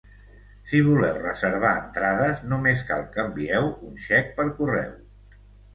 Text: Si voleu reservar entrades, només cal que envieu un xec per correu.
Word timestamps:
Si 0.71 0.79
voleu 0.87 1.19
reservar 1.25 1.75
entrades, 1.83 2.41
només 2.55 2.83
cal 2.89 3.07
que 3.13 3.29
envieu 3.29 3.73
un 3.91 4.05
xec 4.09 4.37
per 4.41 4.53
correu. 4.63 5.01